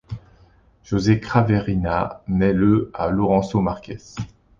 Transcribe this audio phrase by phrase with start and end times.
[0.83, 3.91] José Craveirinha naît le à Lourenço Marques.